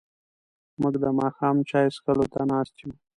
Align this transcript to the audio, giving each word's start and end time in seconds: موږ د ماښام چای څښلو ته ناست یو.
موږ 0.81 0.95
د 1.03 1.05
ماښام 1.19 1.55
چای 1.69 1.87
څښلو 1.95 2.25
ته 2.33 2.41
ناست 2.51 2.75
یو. 2.81 2.91